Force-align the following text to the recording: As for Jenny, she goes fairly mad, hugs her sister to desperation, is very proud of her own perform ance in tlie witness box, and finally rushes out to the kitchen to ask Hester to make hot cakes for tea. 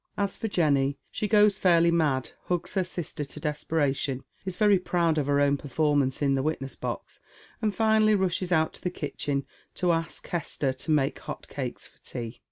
As 0.17 0.35
for 0.35 0.47
Jenny, 0.47 0.97
she 1.11 1.27
goes 1.27 1.59
fairly 1.59 1.91
mad, 1.91 2.31
hugs 2.45 2.73
her 2.73 2.83
sister 2.83 3.23
to 3.23 3.39
desperation, 3.39 4.23
is 4.45 4.55
very 4.57 4.79
proud 4.79 5.19
of 5.19 5.27
her 5.27 5.39
own 5.39 5.57
perform 5.57 6.01
ance 6.01 6.23
in 6.23 6.33
tlie 6.33 6.41
witness 6.41 6.75
box, 6.75 7.19
and 7.61 7.75
finally 7.75 8.15
rushes 8.15 8.51
out 8.51 8.73
to 8.73 8.81
the 8.81 8.89
kitchen 8.89 9.45
to 9.75 9.91
ask 9.91 10.27
Hester 10.27 10.73
to 10.73 10.89
make 10.89 11.19
hot 11.19 11.47
cakes 11.47 11.85
for 11.87 11.99
tea. 11.99 12.39